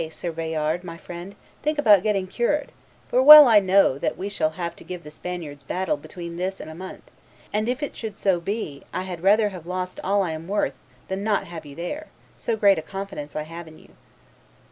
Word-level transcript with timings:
Sir 0.09 0.31
Bayard, 0.31 0.83
my 0.83 0.97
friend, 0.97 1.35
think 1.61 1.77
about 1.77 2.01
getting 2.01 2.25
cured, 2.25 2.71
for 3.07 3.21
well 3.21 3.47
I 3.47 3.59
know 3.59 3.99
that 3.99 4.17
we 4.17 4.29
shall 4.29 4.49
have 4.57 4.75
to 4.77 4.83
give 4.83 5.03
the 5.03 5.11
Spaniards 5.11 5.61
battle 5.61 5.95
between 5.95 6.37
this 6.37 6.59
and 6.59 6.71
a 6.71 6.73
month; 6.73 7.03
and, 7.53 7.69
if 7.69 7.81
so 7.81 7.85
it 7.85 7.95
should 7.95 8.43
be, 8.43 8.81
I 8.91 9.03
had 9.03 9.21
rather 9.21 9.49
have 9.49 9.67
lost 9.67 9.99
all 10.03 10.23
I 10.23 10.31
am 10.31 10.47
worth 10.47 10.81
than 11.07 11.23
not 11.23 11.45
have 11.45 11.67
you 11.67 11.75
there, 11.75 12.07
so 12.35 12.57
great 12.57 12.83
confidence 12.87 13.33
have 13.33 13.47
I 13.51 13.61
in 13.69 13.77
you. 13.77 13.89